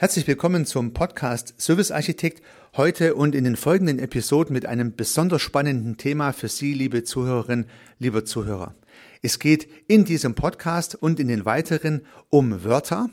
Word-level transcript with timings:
Herzlich 0.00 0.28
willkommen 0.28 0.64
zum 0.64 0.92
Podcast 0.92 1.60
Service 1.60 1.90
Architekt. 1.90 2.40
Heute 2.76 3.16
und 3.16 3.34
in 3.34 3.42
den 3.42 3.56
folgenden 3.56 3.98
Episoden 3.98 4.52
mit 4.52 4.64
einem 4.64 4.94
besonders 4.94 5.42
spannenden 5.42 5.96
Thema 5.96 6.32
für 6.32 6.46
Sie, 6.46 6.72
liebe 6.72 7.02
Zuhörerinnen, 7.02 7.66
lieber 7.98 8.24
Zuhörer. 8.24 8.76
Es 9.22 9.40
geht 9.40 9.66
in 9.88 10.04
diesem 10.04 10.36
Podcast 10.36 10.94
und 10.94 11.18
in 11.18 11.26
den 11.26 11.44
weiteren 11.44 12.02
um 12.30 12.62
Wörter 12.62 13.10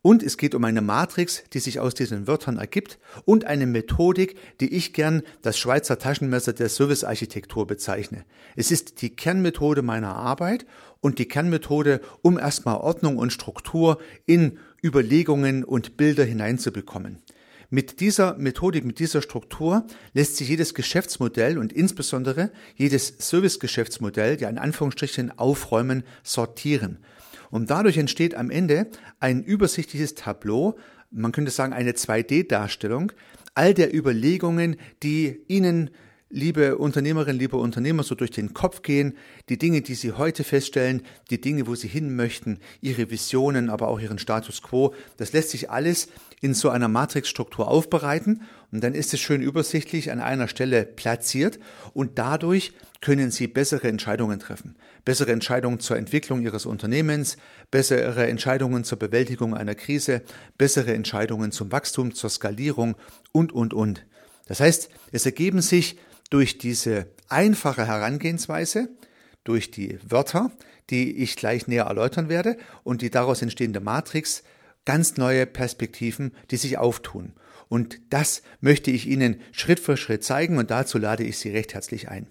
und 0.00 0.22
es 0.22 0.38
geht 0.38 0.54
um 0.54 0.64
eine 0.64 0.80
Matrix, 0.80 1.44
die 1.52 1.58
sich 1.58 1.80
aus 1.80 1.92
diesen 1.92 2.26
Wörtern 2.26 2.56
ergibt 2.56 2.98
und 3.26 3.44
eine 3.44 3.66
Methodik, 3.66 4.36
die 4.58 4.74
ich 4.74 4.94
gern 4.94 5.22
das 5.42 5.58
Schweizer 5.58 5.98
Taschenmesser 5.98 6.54
der 6.54 6.70
Servicearchitektur 6.70 7.66
bezeichne. 7.66 8.24
Es 8.56 8.70
ist 8.70 9.02
die 9.02 9.14
Kernmethode 9.14 9.82
meiner 9.82 10.16
Arbeit 10.16 10.64
und 11.00 11.18
die 11.18 11.28
Kernmethode, 11.28 12.00
um 12.22 12.38
erstmal 12.38 12.78
Ordnung 12.78 13.18
und 13.18 13.34
Struktur 13.34 13.98
in 14.24 14.58
Überlegungen 14.82 15.64
und 15.64 15.96
Bilder 15.96 16.24
hineinzubekommen. 16.24 17.22
Mit 17.70 18.00
dieser 18.00 18.36
Methodik, 18.36 18.84
mit 18.84 18.98
dieser 18.98 19.22
Struktur 19.22 19.86
lässt 20.12 20.36
sich 20.36 20.48
jedes 20.48 20.74
Geschäftsmodell 20.74 21.56
und 21.56 21.72
insbesondere 21.72 22.52
jedes 22.76 23.14
Servicegeschäftsmodell, 23.18 24.38
ja 24.40 24.50
in 24.50 24.58
Anführungsstrichen 24.58 25.38
aufräumen, 25.38 26.02
sortieren. 26.22 26.98
Und 27.50 27.70
dadurch 27.70 27.96
entsteht 27.96 28.34
am 28.34 28.50
Ende 28.50 28.88
ein 29.20 29.42
übersichtliches 29.42 30.14
Tableau, 30.14 30.76
man 31.10 31.32
könnte 31.32 31.50
sagen 31.50 31.72
eine 31.72 31.92
2D-Darstellung 31.92 33.12
all 33.54 33.74
der 33.74 33.94
Überlegungen, 33.94 34.76
die 35.02 35.40
Ihnen 35.48 35.90
liebe 36.32 36.78
Unternehmerinnen, 36.78 37.38
liebe 37.38 37.58
Unternehmer, 37.58 38.02
so 38.02 38.14
durch 38.14 38.30
den 38.30 38.54
Kopf 38.54 38.80
gehen, 38.80 39.16
die 39.50 39.58
Dinge, 39.58 39.82
die 39.82 39.94
Sie 39.94 40.12
heute 40.12 40.44
feststellen, 40.44 41.02
die 41.30 41.40
Dinge, 41.40 41.66
wo 41.66 41.74
Sie 41.74 41.88
hin 41.88 42.16
möchten, 42.16 42.58
Ihre 42.80 43.10
Visionen, 43.10 43.68
aber 43.68 43.88
auch 43.88 44.00
Ihren 44.00 44.18
Status 44.18 44.62
quo, 44.62 44.94
das 45.18 45.34
lässt 45.34 45.50
sich 45.50 45.70
alles 45.70 46.08
in 46.40 46.54
so 46.54 46.70
einer 46.70 46.88
Matrixstruktur 46.88 47.68
aufbereiten 47.68 48.42
und 48.72 48.82
dann 48.82 48.94
ist 48.94 49.12
es 49.12 49.20
schön 49.20 49.42
übersichtlich 49.42 50.10
an 50.10 50.20
einer 50.20 50.48
Stelle 50.48 50.86
platziert 50.86 51.58
und 51.92 52.18
dadurch 52.18 52.72
können 53.02 53.30
Sie 53.30 53.46
bessere 53.46 53.88
Entscheidungen 53.88 54.38
treffen. 54.38 54.76
Bessere 55.04 55.32
Entscheidungen 55.32 55.80
zur 55.80 55.98
Entwicklung 55.98 56.40
Ihres 56.40 56.64
Unternehmens, 56.64 57.36
bessere 57.70 58.26
Entscheidungen 58.26 58.84
zur 58.84 58.98
Bewältigung 58.98 59.54
einer 59.54 59.74
Krise, 59.74 60.22
bessere 60.56 60.94
Entscheidungen 60.94 61.52
zum 61.52 61.70
Wachstum, 61.72 62.14
zur 62.14 62.30
Skalierung 62.30 62.96
und, 63.32 63.52
und, 63.52 63.74
und. 63.74 64.06
Das 64.46 64.60
heißt, 64.60 64.88
es 65.12 65.26
ergeben 65.26 65.60
sich 65.60 65.98
durch 66.32 66.56
diese 66.56 67.08
einfache 67.28 67.86
Herangehensweise, 67.86 68.88
durch 69.44 69.70
die 69.70 69.98
Wörter, 70.02 70.50
die 70.88 71.18
ich 71.18 71.36
gleich 71.36 71.66
näher 71.66 71.84
erläutern 71.84 72.30
werde, 72.30 72.56
und 72.84 73.02
die 73.02 73.10
daraus 73.10 73.42
entstehende 73.42 73.80
Matrix 73.80 74.42
ganz 74.86 75.18
neue 75.18 75.44
Perspektiven, 75.44 76.34
die 76.50 76.56
sich 76.56 76.78
auftun. 76.78 77.34
Und 77.68 78.00
das 78.08 78.42
möchte 78.60 78.90
ich 78.90 79.06
Ihnen 79.06 79.42
Schritt 79.52 79.78
für 79.78 79.98
Schritt 79.98 80.24
zeigen 80.24 80.56
und 80.56 80.70
dazu 80.70 80.96
lade 80.96 81.22
ich 81.22 81.38
Sie 81.38 81.50
recht 81.50 81.74
herzlich 81.74 82.08
ein. 82.08 82.26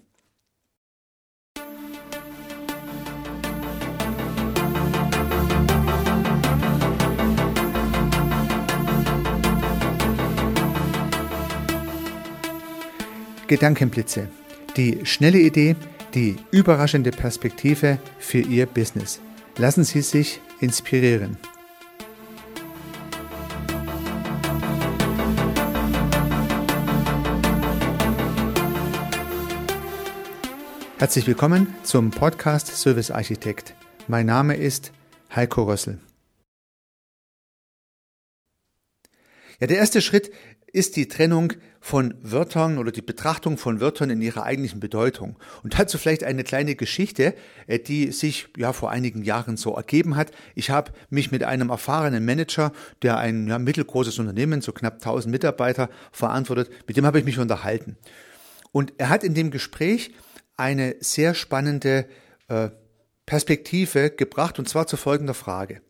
Gedankenblitze. 13.52 14.28
Die 14.78 15.04
schnelle 15.04 15.38
Idee, 15.38 15.76
die 16.14 16.36
überraschende 16.52 17.10
Perspektive 17.10 17.98
für 18.18 18.38
Ihr 18.38 18.64
Business. 18.64 19.20
Lassen 19.58 19.84
Sie 19.84 20.00
sich 20.00 20.40
inspirieren. 20.60 21.36
Herzlich 30.96 31.26
willkommen 31.26 31.74
zum 31.82 32.10
Podcast 32.10 32.68
Service 32.68 33.10
Architekt. 33.10 33.74
Mein 34.08 34.24
Name 34.24 34.56
ist 34.56 34.92
Heiko 35.36 35.64
Rössel. 35.64 35.98
Ja, 39.62 39.68
der 39.68 39.78
erste 39.78 40.02
Schritt 40.02 40.32
ist 40.72 40.96
die 40.96 41.06
Trennung 41.06 41.52
von 41.80 42.14
Wörtern 42.20 42.78
oder 42.78 42.90
die 42.90 43.00
Betrachtung 43.00 43.58
von 43.58 43.80
Wörtern 43.80 44.10
in 44.10 44.20
ihrer 44.20 44.42
eigentlichen 44.42 44.80
Bedeutung. 44.80 45.38
Und 45.62 45.78
dazu 45.78 45.98
vielleicht 45.98 46.24
eine 46.24 46.42
kleine 46.42 46.74
Geschichte, 46.74 47.32
äh, 47.68 47.78
die 47.78 48.10
sich 48.10 48.48
ja 48.56 48.72
vor 48.72 48.90
einigen 48.90 49.22
Jahren 49.22 49.56
so 49.56 49.76
ergeben 49.76 50.16
hat. 50.16 50.32
Ich 50.56 50.70
habe 50.70 50.90
mich 51.10 51.30
mit 51.30 51.44
einem 51.44 51.70
erfahrenen 51.70 52.24
Manager, 52.24 52.72
der 53.02 53.18
ein 53.18 53.46
ja, 53.46 53.60
mittelgroßes 53.60 54.18
Unternehmen, 54.18 54.62
so 54.62 54.72
knapp 54.72 54.94
1000 54.94 55.30
Mitarbeiter 55.30 55.90
verantwortet, 56.10 56.68
mit 56.88 56.96
dem 56.96 57.06
habe 57.06 57.20
ich 57.20 57.24
mich 57.24 57.38
unterhalten. 57.38 57.96
Und 58.72 58.94
er 58.98 59.10
hat 59.10 59.22
in 59.22 59.34
dem 59.34 59.52
Gespräch 59.52 60.12
eine 60.56 60.96
sehr 60.98 61.34
spannende 61.34 62.08
äh, 62.48 62.70
Perspektive 63.26 64.10
gebracht, 64.10 64.58
und 64.58 64.68
zwar 64.68 64.88
zu 64.88 64.96
folgender 64.96 65.34
Frage. 65.34 65.82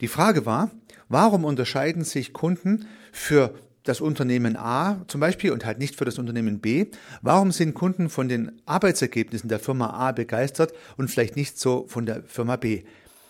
Die 0.00 0.08
Frage 0.08 0.44
war, 0.44 0.72
warum 1.10 1.44
unterscheiden 1.44 2.04
sich 2.04 2.32
Kunden 2.32 2.88
für 3.12 3.52
das 3.82 4.00
Unternehmen 4.00 4.56
A 4.56 5.02
zum 5.08 5.20
Beispiel 5.20 5.52
und 5.52 5.64
halt 5.64 5.78
nicht 5.78 5.96
für 5.96 6.04
das 6.04 6.18
Unternehmen 6.18 6.60
B. 6.60 6.86
Warum 7.22 7.50
sind 7.50 7.74
Kunden 7.74 8.08
von 8.08 8.28
den 8.28 8.62
Arbeitsergebnissen 8.66 9.48
der 9.48 9.58
Firma 9.58 9.90
A 9.90 10.12
begeistert 10.12 10.72
und 10.96 11.10
vielleicht 11.10 11.36
nicht 11.36 11.58
so 11.58 11.86
von 11.88 12.06
der 12.06 12.22
Firma 12.24 12.56
B? 12.56 12.84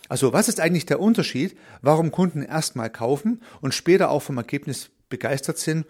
Also 0.09 0.33
was 0.33 0.49
ist 0.49 0.59
eigentlich 0.59 0.85
der 0.85 0.99
Unterschied, 0.99 1.57
warum 1.81 2.11
Kunden 2.11 2.43
erstmal 2.43 2.89
kaufen 2.89 3.41
und 3.61 3.73
später 3.73 4.09
auch 4.09 4.21
vom 4.21 4.37
Ergebnis 4.37 4.89
begeistert 5.09 5.57
sind? 5.57 5.85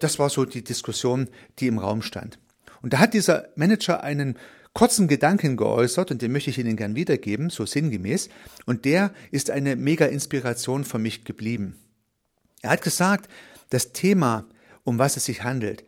Das 0.00 0.18
war 0.18 0.30
so 0.30 0.44
die 0.44 0.64
Diskussion, 0.64 1.28
die 1.58 1.66
im 1.66 1.78
Raum 1.78 2.02
stand. 2.02 2.38
Und 2.80 2.94
da 2.94 2.98
hat 2.98 3.14
dieser 3.14 3.48
Manager 3.56 4.02
einen 4.02 4.38
kurzen 4.74 5.08
Gedanken 5.08 5.56
geäußert 5.56 6.10
und 6.10 6.22
den 6.22 6.32
möchte 6.32 6.50
ich 6.50 6.58
Ihnen 6.58 6.76
gern 6.76 6.96
wiedergeben, 6.96 7.50
so 7.50 7.66
sinngemäß. 7.66 8.28
Und 8.66 8.84
der 8.84 9.12
ist 9.30 9.50
eine 9.50 9.76
mega 9.76 10.06
Inspiration 10.06 10.84
für 10.84 10.98
mich 10.98 11.24
geblieben. 11.24 11.76
Er 12.62 12.70
hat 12.70 12.82
gesagt, 12.82 13.30
das 13.70 13.92
Thema, 13.92 14.46
um 14.84 14.98
was 14.98 15.16
es 15.16 15.24
sich 15.26 15.44
handelt, 15.44 15.84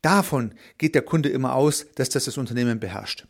davon 0.00 0.54
geht 0.78 0.94
der 0.94 1.02
Kunde 1.02 1.28
immer 1.28 1.54
aus, 1.54 1.86
dass 1.94 2.08
das 2.08 2.24
das 2.24 2.38
Unternehmen 2.38 2.80
beherrscht. 2.80 3.26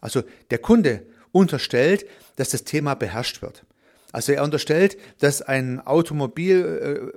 Also 0.00 0.22
der 0.50 0.58
Kunde 0.58 1.06
unterstellt, 1.32 2.06
dass 2.36 2.50
das 2.50 2.64
Thema 2.64 2.94
beherrscht 2.94 3.42
wird. 3.42 3.64
Also 4.12 4.32
er 4.32 4.44
unterstellt, 4.44 4.96
dass 5.18 5.42
ein 5.42 5.80
Automobil, 5.80 7.12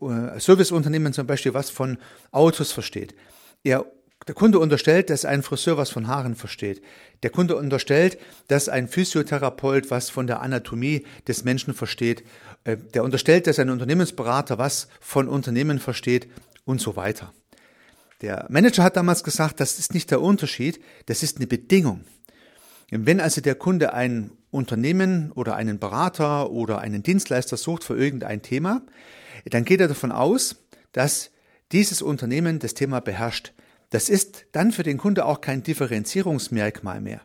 äh, 0.00 0.36
äh, 0.36 1.12
zum 1.12 1.26
Beispiel 1.26 1.54
was 1.54 1.70
von 1.70 1.98
Autos 2.30 2.70
versteht. 2.70 3.16
Er 3.64 3.84
der 4.26 4.34
Kunde 4.34 4.58
unterstellt, 4.58 5.10
dass 5.10 5.24
ein 5.24 5.42
Friseur 5.42 5.76
was 5.76 5.90
von 5.90 6.08
Haaren 6.08 6.34
versteht. 6.34 6.82
Der 7.22 7.30
Kunde 7.30 7.56
unterstellt, 7.56 8.18
dass 8.48 8.68
ein 8.68 8.88
Physiotherapeut 8.88 9.90
was 9.90 10.10
von 10.10 10.26
der 10.26 10.42
Anatomie 10.42 11.04
des 11.28 11.44
Menschen 11.44 11.74
versteht. 11.74 12.24
Äh, 12.64 12.76
der 12.76 13.04
unterstellt, 13.04 13.46
dass 13.46 13.58
ein 13.58 13.70
Unternehmensberater 13.70 14.58
was 14.58 14.88
von 15.00 15.28
Unternehmen 15.28 15.78
versteht 15.78 16.28
und 16.64 16.80
so 16.80 16.96
weiter. 16.96 17.32
Der 18.22 18.46
Manager 18.48 18.82
hat 18.82 18.96
damals 18.96 19.22
gesagt, 19.22 19.60
das 19.60 19.78
ist 19.78 19.94
nicht 19.94 20.10
der 20.10 20.22
Unterschied, 20.22 20.80
das 21.06 21.22
ist 21.22 21.36
eine 21.36 21.46
Bedingung. 21.46 22.04
Wenn 22.90 23.20
also 23.20 23.40
der 23.40 23.56
Kunde 23.56 23.92
ein 23.92 24.30
Unternehmen 24.50 25.32
oder 25.32 25.56
einen 25.56 25.78
Berater 25.78 26.50
oder 26.50 26.78
einen 26.78 27.02
Dienstleister 27.02 27.56
sucht 27.56 27.84
für 27.84 27.96
irgendein 27.96 28.42
Thema, 28.42 28.82
dann 29.44 29.64
geht 29.64 29.80
er 29.80 29.88
davon 29.88 30.12
aus, 30.12 30.56
dass 30.92 31.30
dieses 31.72 32.00
Unternehmen 32.00 32.58
das 32.58 32.74
Thema 32.74 33.00
beherrscht. 33.00 33.52
Das 33.90 34.08
ist 34.08 34.46
dann 34.52 34.72
für 34.72 34.82
den 34.82 34.98
Kunde 34.98 35.24
auch 35.24 35.40
kein 35.40 35.62
Differenzierungsmerkmal 35.62 37.00
mehr. 37.00 37.20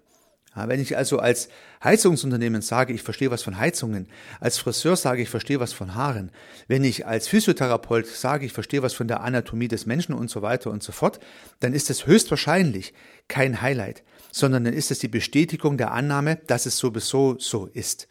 Wenn 0.54 0.82
ich 0.82 0.98
also 0.98 1.20
als 1.20 1.48
Heizungsunternehmen 1.82 2.62
sage, 2.62 2.92
ich 2.92 3.04
verstehe 3.04 3.32
was 3.32 3.42
von 3.42 3.58
Heizungen, 3.58 4.10
als 4.42 4.58
Friseur 4.58 4.98
sage, 4.98 5.22
ich 5.22 5.30
verstehe 5.30 5.62
was 5.62 5.72
von 5.72 5.96
Haaren, 5.96 6.30
wenn 6.68 6.84
ich 6.84 7.08
als 7.08 7.30
Physiotherapeut 7.30 8.06
sage, 8.06 8.46
ich 8.46 8.52
verstehe 8.52 8.84
was 8.84 8.94
von 8.94 9.08
der 9.08 9.22
Anatomie 9.22 9.70
des 9.70 9.86
Menschen 9.86 10.14
und 10.14 10.30
so 10.30 10.42
weiter 10.42 10.70
und 10.70 10.84
so 10.84 10.92
fort, 10.92 11.22
dann 11.62 11.74
ist 11.74 11.90
es 11.90 12.06
höchstwahrscheinlich 12.06 12.94
kein 13.30 13.62
Highlight, 13.62 14.04
sondern 14.30 14.66
dann 14.66 14.74
ist 14.74 14.92
es 14.92 15.00
die 15.00 15.08
Bestätigung 15.08 15.78
der 15.78 15.94
Annahme, 15.94 16.36
dass 16.48 16.66
es 16.66 16.78
sowieso 16.78 17.40
so 17.40 17.68
ist. 17.68 18.10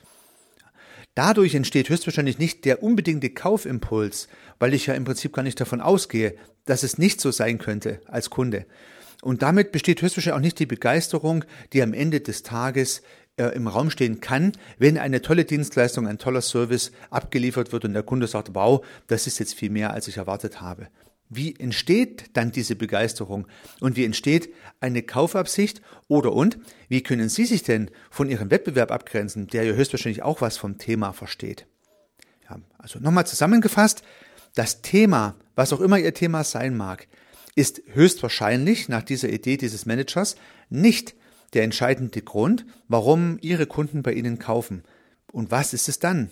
Dadurch 1.14 1.54
entsteht 1.54 1.88
höchstwahrscheinlich 1.88 2.38
nicht 2.38 2.64
der 2.64 2.82
unbedingte 2.82 3.30
Kaufimpuls, 3.30 4.28
weil 4.58 4.74
ich 4.74 4.86
ja 4.86 4.94
im 4.94 5.04
Prinzip 5.04 5.32
gar 5.32 5.42
nicht 5.42 5.60
davon 5.60 5.80
ausgehe, 5.80 6.36
dass 6.64 6.82
es 6.82 6.98
nicht 6.98 7.20
so 7.20 7.30
sein 7.30 7.58
könnte 7.58 8.00
als 8.06 8.30
Kunde. 8.30 8.66
Und 9.22 9.42
damit 9.42 9.72
besteht 9.72 10.00
höchstwahrscheinlich 10.00 10.38
auch 10.38 10.44
nicht 10.44 10.58
die 10.58 10.66
Begeisterung, 10.66 11.44
die 11.72 11.82
am 11.82 11.92
Ende 11.92 12.20
des 12.20 12.42
Tages 12.42 13.02
äh, 13.36 13.54
im 13.54 13.66
Raum 13.66 13.90
stehen 13.90 14.20
kann, 14.20 14.52
wenn 14.78 14.98
eine 14.98 15.20
tolle 15.20 15.44
Dienstleistung, 15.44 16.06
ein 16.06 16.18
toller 16.18 16.40
Service 16.40 16.92
abgeliefert 17.10 17.72
wird 17.72 17.84
und 17.84 17.92
der 17.92 18.02
Kunde 18.02 18.26
sagt, 18.26 18.54
wow, 18.54 18.84
das 19.08 19.26
ist 19.26 19.38
jetzt 19.38 19.54
viel 19.54 19.70
mehr, 19.70 19.92
als 19.92 20.08
ich 20.08 20.16
erwartet 20.16 20.60
habe. 20.60 20.88
Wie 21.32 21.54
entsteht 21.58 22.36
dann 22.36 22.50
diese 22.50 22.74
Begeisterung 22.74 23.46
und 23.78 23.96
wie 23.96 24.04
entsteht 24.04 24.52
eine 24.80 25.02
Kaufabsicht 25.02 25.80
oder 26.08 26.32
und 26.32 26.58
wie 26.88 27.02
können 27.02 27.28
Sie 27.28 27.46
sich 27.46 27.62
denn 27.62 27.90
von 28.10 28.28
Ihrem 28.28 28.50
Wettbewerb 28.50 28.90
abgrenzen, 28.90 29.46
der 29.46 29.62
ja 29.62 29.72
höchstwahrscheinlich 29.74 30.22
auch 30.22 30.40
was 30.40 30.56
vom 30.56 30.76
Thema 30.76 31.12
versteht? 31.12 31.66
Ja, 32.48 32.58
also 32.78 32.98
nochmal 32.98 33.28
zusammengefasst, 33.28 34.02
das 34.56 34.82
Thema, 34.82 35.36
was 35.54 35.72
auch 35.72 35.80
immer 35.80 35.98
Ihr 36.00 36.14
Thema 36.14 36.42
sein 36.42 36.76
mag, 36.76 37.06
ist 37.54 37.80
höchstwahrscheinlich 37.92 38.88
nach 38.88 39.02
dieser 39.02 39.28
Idee 39.28 39.56
dieses 39.56 39.86
Managers 39.86 40.34
nicht 40.68 41.14
der 41.52 41.62
entscheidende 41.62 42.22
Grund, 42.22 42.66
warum 42.88 43.38
Ihre 43.40 43.66
Kunden 43.66 44.02
bei 44.02 44.14
Ihnen 44.14 44.40
kaufen. 44.40 44.82
Und 45.32 45.52
was 45.52 45.74
ist 45.74 45.88
es 45.88 46.00
dann? 46.00 46.30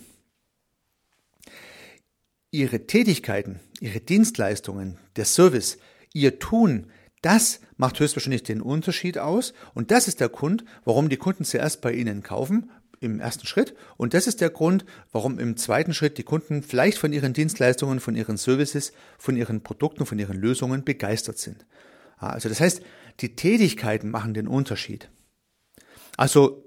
Ihre 2.51 2.87
Tätigkeiten, 2.87 3.61
Ihre 3.81 4.01
Dienstleistungen, 4.01 4.99
der 5.17 5.25
Service, 5.25 5.79
Ihr 6.15 6.39
Tun, 6.39 6.87
das 7.21 7.61
macht 7.77 8.01
höchstwahrscheinlich 8.01 8.43
den 8.43 8.63
Unterschied 8.63 9.19
aus 9.19 9.53
und 9.75 9.91
das 9.91 10.09
ist 10.09 10.21
der 10.21 10.29
Grund, 10.29 10.65
warum 10.85 11.09
die 11.09 11.17
Kunden 11.17 11.45
zuerst 11.45 11.81
bei 11.81 11.93
Ihnen 11.93 12.23
kaufen 12.23 12.71
im 13.01 13.21
ersten 13.21 13.47
Schritt 13.47 13.75
und 13.97 14.15
das 14.15 14.27
ist 14.27 14.41
der 14.41 14.51
Grund, 14.51 14.85
warum 15.13 15.39
im 15.39 15.57
zweiten 15.57 15.93
Schritt 15.93 16.17
die 16.19 16.23
Kunden 16.23 16.63
vielleicht 16.63 16.99
von 16.99 17.13
ihren 17.13 17.33
Dienstleistungen, 17.33 18.01
von 18.01 18.17
ihren 18.17 18.37
Services, 18.37 18.93
von 19.19 19.37
ihren 19.37 19.63
Produkten, 19.63 20.07
von 20.07 20.19
ihren 20.19 20.37
Lösungen 20.37 20.85
begeistert 20.85 21.39
sind. 21.39 21.67
Also 22.17 22.49
das 22.49 22.61
heißt, 22.61 22.83
die 23.21 23.37
Tätigkeiten 23.37 24.11
machen 24.11 24.35
den 24.35 24.49
Unterschied. 24.49 25.11
Also 26.17 26.65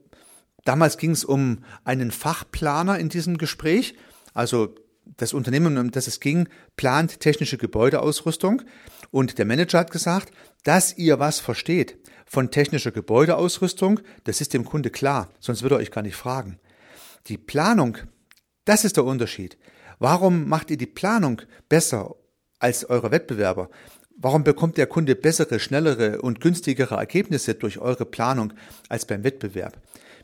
damals 0.64 0.98
ging 0.98 1.12
es 1.12 1.26
um 1.26 1.64
einen 1.84 2.12
Fachplaner 2.12 3.00
in 3.00 3.10
diesem 3.10 3.38
Gespräch. 3.38 3.96
Also 4.34 4.76
das 5.18 5.34
Unternehmen, 5.34 5.78
um 5.78 5.92
das 5.92 6.08
es 6.08 6.20
ging, 6.20 6.48
plant 6.76 7.20
technische 7.20 7.58
Gebäudeausrüstung 7.58 8.62
und 9.12 9.38
der 9.38 9.46
Manager 9.46 9.80
hat 9.80 9.92
gesagt, 9.92 10.32
dass 10.64 10.98
ihr 10.98 11.20
was 11.20 11.40
versteht 11.40 11.98
von 12.26 12.50
technischer 12.50 12.92
Gebäudeausrüstung, 12.92 14.00
das 14.24 14.40
ist 14.40 14.54
dem 14.54 14.64
Kunde 14.64 14.90
klar, 14.90 15.30
sonst 15.40 15.64
würde 15.64 15.76
er 15.76 15.80
euch 15.80 15.92
gar 15.92 16.02
nicht 16.02 16.16
fragen. 16.16 16.60
Die 17.28 17.38
Planung, 17.38 17.98
das 18.66 18.86
ist 18.86 18.98
der 18.98 19.04
Unterschied. 19.04 19.58
Warum 20.00 20.48
macht 20.48 20.72
ihr 20.72 20.78
die 20.78 20.88
Planung 20.88 21.42
besser 21.68 22.16
als 22.60 22.90
eure 22.90 23.12
Wettbewerber? 23.12 23.70
Warum 24.16 24.44
bekommt 24.44 24.78
der 24.78 24.88
Kunde 24.88 25.16
bessere, 25.16 25.60
schnellere 25.60 26.22
und 26.22 26.40
günstigere 26.40 26.96
Ergebnisse 26.96 27.56
durch 27.56 27.80
eure 27.80 28.06
Planung 28.06 28.54
als 28.88 29.06
beim 29.06 29.24
Wettbewerb? 29.24 29.82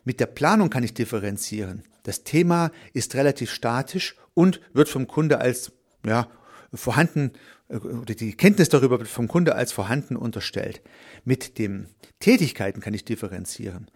Mit 0.08 0.22
der 0.22 0.28
Planung 0.28 0.70
kann 0.70 0.86
ich 0.86 0.94
differenzieren. 0.94 1.84
Das 2.04 2.24
Thema 2.24 2.72
ist 2.94 3.16
relativ 3.16 3.52
statisch 3.52 4.16
und 4.34 4.62
wird 4.72 4.88
vom 4.88 5.06
Kunde 5.06 5.42
als 5.42 5.74
ja, 6.06 6.30
vorhanden 6.74 7.34
oder 7.68 8.16
die 8.16 8.32
Kenntnis 8.32 8.70
darüber 8.70 9.00
wird 9.00 9.10
vom 9.10 9.28
Kunde 9.28 9.56
als 9.56 9.74
vorhanden 9.74 10.16
unterstellt. 10.16 10.82
Mit 11.26 11.58
den 11.58 11.90
Tätigkeiten 12.22 12.80
kann 12.80 12.94
ich 12.94 13.04
differenzieren. 13.04 13.92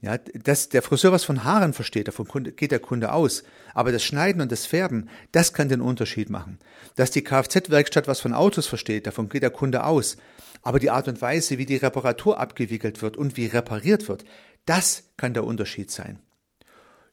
Ja, 0.00 0.16
dass 0.16 0.70
der 0.70 0.80
Friseur 0.80 1.12
was 1.12 1.24
von 1.24 1.44
Haaren 1.44 1.74
versteht, 1.74 2.08
davon 2.08 2.26
geht 2.56 2.70
der 2.70 2.78
Kunde 2.78 3.12
aus. 3.12 3.42
Aber 3.74 3.92
das 3.92 4.02
Schneiden 4.02 4.40
und 4.40 4.50
das 4.50 4.64
Färben, 4.64 5.10
das 5.30 5.52
kann 5.52 5.68
den 5.68 5.82
Unterschied 5.82 6.30
machen. 6.30 6.58
Dass 6.96 7.10
die 7.10 7.22
Kfz-Werkstatt 7.22 8.08
was 8.08 8.20
von 8.20 8.32
Autos 8.32 8.66
versteht, 8.66 9.06
davon 9.06 9.28
geht 9.28 9.42
der 9.42 9.50
Kunde 9.50 9.84
aus. 9.84 10.16
Aber 10.62 10.78
die 10.78 10.90
Art 10.90 11.08
und 11.08 11.20
Weise, 11.20 11.58
wie 11.58 11.66
die 11.66 11.76
Reparatur 11.76 12.40
abgewickelt 12.40 13.02
wird 13.02 13.18
und 13.18 13.36
wie 13.36 13.46
repariert 13.46 14.08
wird, 14.08 14.24
das 14.66 15.04
kann 15.16 15.34
der 15.34 15.44
Unterschied 15.44 15.90
sein. 15.90 16.18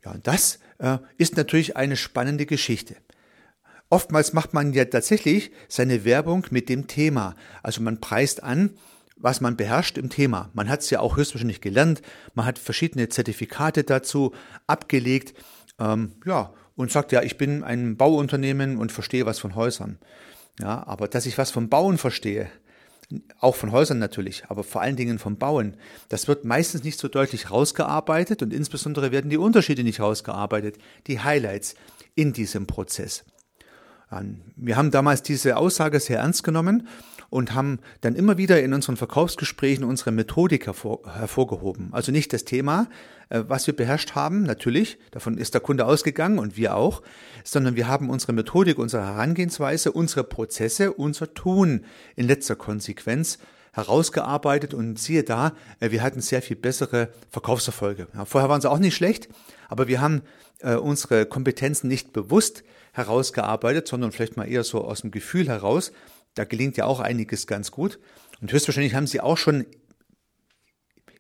Ja, 0.04 0.12
und 0.12 0.28
das 0.28 0.60
äh, 0.80 0.98
ist 1.18 1.38
natürlich 1.38 1.76
eine 1.76 1.98
spannende 1.98 2.46
Geschichte. 2.46 2.96
Oftmals 3.90 4.34
macht 4.34 4.54
man 4.54 4.74
ja 4.74 4.86
tatsächlich 4.86 5.52
seine 5.70 6.04
Werbung 6.04 6.46
mit 6.50 6.70
dem 6.70 6.88
Thema. 6.88 7.36
Also 7.64 7.82
man 7.82 8.02
preist 8.02 8.44
an, 8.44 8.72
was 9.16 9.42
man 9.42 9.58
beherrscht 9.58 9.98
im 9.98 10.10
Thema. 10.10 10.50
Man 10.54 10.70
hat 10.70 10.82
es 10.82 10.90
ja 10.90 11.00
auch 11.00 11.18
höchstwahrscheinlich 11.18 11.62
gelernt, 11.62 12.02
man 12.34 12.46
hat 12.46 12.60
verschiedene 12.60 13.10
Zertifikate 13.10 13.84
dazu 13.84 14.34
abgelegt, 14.68 15.34
ähm, 15.80 16.14
ja, 16.26 16.54
und 16.76 16.92
sagt 16.92 17.12
ja, 17.12 17.24
ich 17.24 17.38
bin 17.38 17.64
ein 17.64 17.98
Bauunternehmen 17.98 18.78
und 18.78 18.92
verstehe 18.92 19.26
was 19.26 19.40
von 19.40 19.56
Häusern. 19.56 19.98
Ja, 20.60 20.86
aber 20.86 21.08
dass 21.08 21.26
ich 21.26 21.38
was 21.38 21.52
vom 21.52 21.70
Bauen 21.70 21.98
verstehe, 21.98 22.50
auch 23.39 23.56
von 23.56 23.71
Häusern 23.71 24.00
natürlich, 24.00 24.45
aber 24.50 24.63
vor 24.63 24.81
allen 24.81 24.95
Dingen 24.95 25.19
vom 25.19 25.38
Bauen. 25.38 25.77
Das 26.09 26.27
wird 26.27 26.44
meistens 26.44 26.83
nicht 26.83 27.00
so 27.00 27.07
deutlich 27.07 27.51
rausgearbeitet 27.51 28.42
und 28.42 28.54
insbesondere 28.54 29.12
werden 29.12 29.30
die 29.30 29.38
Unterschiede 29.38 29.83
nicht 29.83 30.00
rausgearbeitet, 30.00 30.77
die 31.07 31.19
Highlights 31.19 31.75
in 32.15 32.33
diesem 32.33 32.68
Prozess. 32.68 33.24
Wir 34.56 34.77
haben 34.77 34.92
damals 34.92 35.21
diese 35.21 35.57
Aussage 35.57 36.00
sehr 36.00 36.19
ernst 36.19 36.44
genommen 36.44 36.88
und 37.30 37.54
haben 37.54 37.80
dann 38.02 38.16
immer 38.16 38.38
wieder 38.38 38.62
in 38.62 38.74
unseren 38.74 38.98
Verkaufsgesprächen 38.98 39.84
unsere 39.84 40.12
Methodik 40.12 40.66
hervor, 40.66 41.02
hervorgehoben. 41.06 41.90
Also 41.92 42.12
nicht 42.12 42.34
das 42.34 42.46
Thema, 42.46 42.88
äh, 43.30 43.44
was 43.48 43.68
wir 43.68 43.76
beherrscht 43.76 44.16
haben, 44.16 44.44
natürlich, 44.44 44.98
davon 45.12 45.38
ist 45.38 45.54
der 45.54 45.62
Kunde 45.62 45.86
ausgegangen 45.86 46.40
und 46.40 46.58
wir 46.58 46.76
auch, 46.76 47.02
sondern 47.44 47.76
wir 47.76 47.88
haben 47.88 48.10
unsere 48.10 48.34
Methodik, 48.34 48.78
unsere 48.78 49.06
Herangehensweise, 49.06 49.92
unsere 49.92 50.24
Prozesse, 50.24 50.94
unser 50.94 51.34
Tun 51.34 51.86
in 52.16 52.28
letzter 52.28 52.56
Konsequenz 52.56 53.40
herausgearbeitet 53.74 54.74
und 54.74 54.98
siehe 54.98 55.24
da, 55.24 55.54
äh, 55.80 55.92
wir 55.92 56.02
hatten 56.02 56.22
sehr 56.22 56.42
viel 56.42 56.56
bessere 56.56 57.10
Verkaufserfolge. 57.30 58.08
Vorher 58.26 58.50
waren 58.50 58.62
sie 58.62 58.70
auch 58.70 58.80
nicht 58.80 58.96
schlecht, 58.96 59.30
aber 59.70 59.88
wir 59.88 60.02
haben 60.02 60.22
äh, 60.62 60.76
unsere 60.76 61.26
Kompetenzen 61.26 61.88
nicht 61.88 62.14
bewusst 62.14 62.64
herausgearbeitet, 62.94 63.88
sondern 63.88 64.12
vielleicht 64.12 64.38
mal 64.38 64.50
eher 64.50 64.64
so 64.64 64.84
aus 64.84 65.02
dem 65.02 65.12
Gefühl 65.12 65.48
heraus. 65.48 65.92
Da 66.38 66.45
gelingt 66.45 66.78
ja 66.78 66.86
auch 66.86 67.00
einiges 67.00 67.48
ganz 67.48 67.72
gut. 67.72 68.00
Und 68.42 68.51
höchstwahrscheinlich 68.51 68.94
haben 68.94 69.07
Sie 69.07 69.22
auch 69.22 69.38
schon 69.38 69.66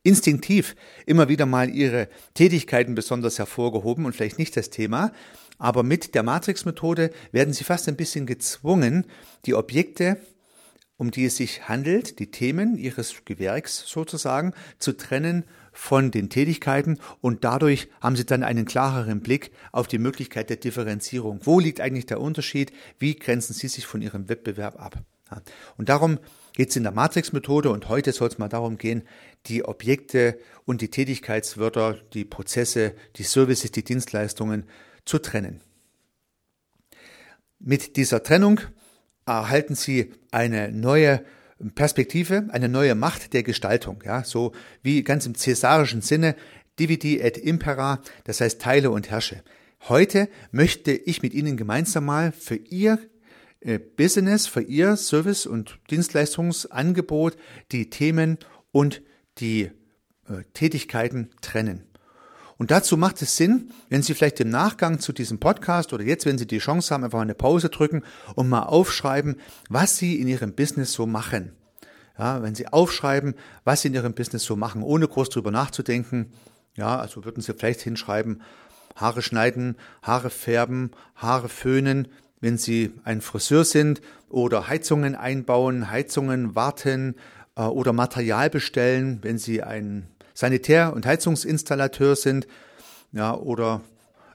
instinktiv 0.03 0.75
immer 1.05 1.27
wieder 1.27 1.45
mal 1.45 1.69
Ihre 1.69 2.07
Tätigkeiten 2.33 2.95
besonders 2.95 3.39
hervorgehoben 3.39 4.05
und 4.05 4.15
vielleicht 4.15 4.37
nicht 4.37 4.55
das 4.55 4.69
Thema. 4.69 5.11
Aber 5.57 5.81
mit 5.83 6.13
der 6.13 6.23
Matrix-Methode 6.23 7.11
werden 7.31 7.53
Sie 7.53 7.63
fast 7.63 7.87
ein 7.87 7.97
bisschen 7.97 8.27
gezwungen, 8.27 9.05
die 9.45 9.55
Objekte, 9.55 10.17
um 10.97 11.09
die 11.09 11.25
es 11.25 11.37
sich 11.37 11.67
handelt, 11.67 12.19
die 12.19 12.29
Themen 12.29 12.77
Ihres 12.77 13.25
Gewerks 13.25 13.83
sozusagen, 13.87 14.53
zu 14.77 14.95
trennen 14.95 15.45
von 15.77 16.09
den 16.09 16.31
Tätigkeiten 16.31 16.97
und 17.21 17.43
dadurch 17.43 17.87
haben 18.01 18.15
Sie 18.15 18.25
dann 18.25 18.41
einen 18.41 18.65
klareren 18.65 19.21
Blick 19.21 19.51
auf 19.71 19.87
die 19.87 19.99
Möglichkeit 19.99 20.49
der 20.49 20.57
Differenzierung. 20.57 21.41
Wo 21.43 21.59
liegt 21.59 21.81
eigentlich 21.81 22.07
der 22.07 22.19
Unterschied? 22.19 22.73
Wie 22.97 23.15
grenzen 23.15 23.53
Sie 23.53 23.67
sich 23.67 23.85
von 23.85 24.01
Ihrem 24.01 24.27
Wettbewerb 24.27 24.81
ab? 24.81 24.97
Und 25.77 25.89
darum 25.89 26.17
geht 26.53 26.71
es 26.71 26.75
in 26.77 26.83
der 26.83 26.93
Matrix-Methode 26.93 27.69
und 27.69 27.89
heute 27.89 28.11
soll 28.11 28.27
es 28.27 28.39
mal 28.39 28.49
darum 28.49 28.79
gehen, 28.79 29.03
die 29.45 29.65
Objekte 29.65 30.39
und 30.65 30.81
die 30.81 30.89
Tätigkeitswörter, 30.89 31.99
die 32.13 32.25
Prozesse, 32.25 32.95
die 33.17 33.23
Services, 33.23 33.71
die 33.71 33.83
Dienstleistungen 33.83 34.63
zu 35.05 35.19
trennen. 35.19 35.61
Mit 37.59 37.97
dieser 37.97 38.23
Trennung 38.23 38.61
erhalten 39.27 39.75
Sie 39.75 40.11
eine 40.31 40.71
neue 40.71 41.23
Perspektive, 41.75 42.47
eine 42.51 42.69
neue 42.69 42.95
Macht 42.95 43.33
der 43.33 43.43
Gestaltung, 43.43 44.03
ja, 44.05 44.23
so 44.23 44.53
wie 44.83 45.03
ganz 45.03 45.25
im 45.25 45.35
cäsarischen 45.35 46.01
Sinne, 46.01 46.35
dividi 46.79 47.19
et 47.19 47.37
impera, 47.37 48.01
das 48.25 48.41
heißt 48.41 48.61
teile 48.61 48.91
und 48.91 49.09
herrsche. 49.09 49.43
Heute 49.89 50.29
möchte 50.51 50.91
ich 50.91 51.21
mit 51.21 51.33
Ihnen 51.33 51.57
gemeinsam 51.57 52.05
mal 52.05 52.31
für 52.31 52.55
Ihr 52.55 52.99
äh, 53.61 53.79
Business, 53.79 54.47
für 54.47 54.61
Ihr 54.61 54.95
Service- 54.97 55.45
und 55.45 55.79
Dienstleistungsangebot 55.89 57.37
die 57.71 57.89
Themen 57.89 58.37
und 58.71 59.01
die 59.39 59.71
äh, 60.29 60.43
Tätigkeiten 60.53 61.29
trennen. 61.41 61.86
Und 62.57 62.71
dazu 62.71 62.97
macht 62.97 63.21
es 63.21 63.35
Sinn, 63.35 63.71
wenn 63.89 64.01
Sie 64.01 64.13
vielleicht 64.13 64.39
im 64.39 64.49
Nachgang 64.49 64.99
zu 64.99 65.13
diesem 65.13 65.39
Podcast 65.39 65.93
oder 65.93 66.03
jetzt, 66.03 66.25
wenn 66.25 66.37
Sie 66.37 66.47
die 66.47 66.57
Chance 66.57 66.93
haben, 66.93 67.03
einfach 67.03 67.19
eine 67.19 67.35
Pause 67.35 67.69
drücken 67.69 68.03
und 68.35 68.49
mal 68.49 68.63
aufschreiben, 68.63 69.35
was 69.69 69.97
Sie 69.97 70.19
in 70.19 70.27
Ihrem 70.27 70.53
Business 70.53 70.93
so 70.93 71.05
machen. 71.05 71.51
Ja, 72.17 72.41
wenn 72.41 72.55
Sie 72.55 72.67
aufschreiben, 72.67 73.35
was 73.63 73.81
Sie 73.81 73.89
in 73.89 73.93
Ihrem 73.93 74.13
Business 74.13 74.43
so 74.43 74.55
machen, 74.55 74.81
ohne 74.81 75.07
groß 75.07 75.29
drüber 75.29 75.51
nachzudenken, 75.51 76.31
ja, 76.75 76.97
also 76.97 77.25
würden 77.25 77.41
Sie 77.41 77.53
vielleicht 77.53 77.81
hinschreiben, 77.81 78.41
Haare 78.95 79.21
schneiden, 79.21 79.77
Haare 80.01 80.31
färben, 80.31 80.91
Haare 81.15 81.49
föhnen, 81.49 82.07
wenn 82.41 82.57
Sie 82.57 82.93
ein 83.03 83.21
Friseur 83.21 83.65
sind 83.65 84.01
oder 84.29 84.67
Heizungen 84.67 85.15
einbauen, 85.15 85.91
Heizungen 85.91 86.55
warten 86.55 87.15
äh, 87.55 87.61
oder 87.61 87.93
Material 87.93 88.49
bestellen, 88.49 89.19
wenn 89.21 89.37
Sie 89.37 89.61
ein 89.61 90.07
Sanitär- 90.37 90.93
und 90.93 91.07
Heizungsinstallateur 91.07 92.15
sind, 92.15 92.47
ja, 93.11 93.33
oder 93.33 93.81